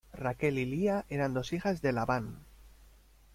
Raquel 0.13 0.57
y 0.57 0.65
Lía 0.65 1.05
eran 1.09 1.35
dos 1.35 1.53
hijas 1.53 1.83
de 1.83 1.93
Labán. 1.93 2.39